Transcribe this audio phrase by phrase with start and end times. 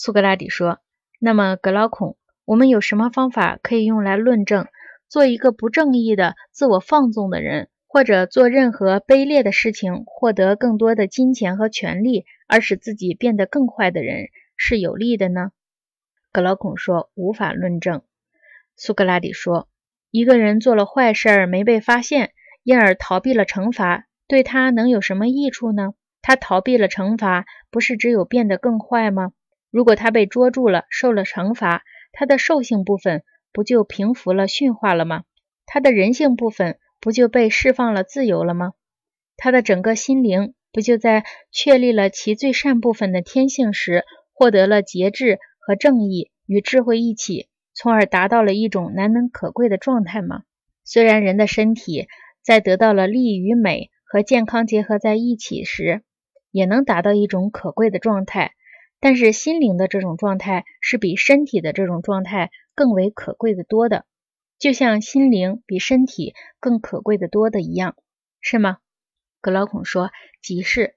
[0.00, 0.78] 苏格拉底说
[1.18, 4.68] ：“那么，格劳孔，我们有什么方法可以用来论证，
[5.08, 15.50] 做一个不正义的、自我放纵的人，或者做任何卑劣的事情，获得更多的金钱和权利，而使自己变得更坏的人，是有利的呢？”
[16.30, 18.02] 格劳孔说：“无法论证。”
[18.78, 19.66] 苏格拉底说
[20.12, 22.30] ：“一个人做了坏事儿没被发现，
[22.62, 25.94] 因而逃避了惩罚，对他能有什么益处呢？
[26.22, 29.32] 他逃避了惩罚，不是只有变得更坏吗？
[29.78, 35.22] 如果他被捉住了，受了惩罚，他的兽性部分不就平服了、驯化了吗？
[35.66, 38.72] 他的人性部分不就被释放了、自由了吗？
[39.36, 44.02] 他的整个心灵不就在确立了其最善部分的天性时，
[44.32, 50.42] 获得了节制和正义与智慧一起？”从而达到了一种难能可贵的状态吗？
[50.82, 52.08] 虽然人的身体
[52.42, 56.02] 在得到了利与美和健康结合在一起时，
[56.50, 58.54] 也能达到一种可贵的状态，
[59.00, 64.04] 但是心灵的这种状态是比身体的这种状态更为可贵的多的，
[64.58, 67.96] 就像心灵比身体更可贵的多的一样，
[68.40, 68.78] 是吗？
[69.40, 70.10] 格劳孔说
[70.42, 70.96] ：“即是。”